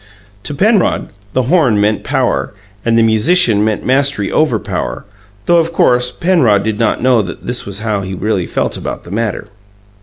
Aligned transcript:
To 0.45 0.55
Penrod, 0.55 1.09
the 1.33 1.43
horn 1.43 1.79
meant 1.79 2.03
power, 2.03 2.55
and 2.83 2.97
the 2.97 3.03
musician 3.03 3.63
meant 3.63 3.85
mastery 3.85 4.31
over 4.31 4.57
power, 4.57 5.05
though, 5.45 5.57
of 5.59 5.71
course, 5.71 6.09
Penrod 6.09 6.63
did 6.63 6.79
not 6.79 7.03
know 7.03 7.21
that 7.21 7.45
this 7.45 7.67
was 7.67 7.81
how 7.81 8.01
he 8.01 8.15
really 8.15 8.47
felt 8.47 8.75
about 8.77 9.03
the 9.03 9.11
matter. 9.11 9.45